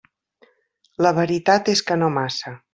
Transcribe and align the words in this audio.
La 1.07 1.13
veritat 1.19 1.71
és 1.77 1.87
que 1.91 2.01
no 2.05 2.13
massa. 2.19 2.59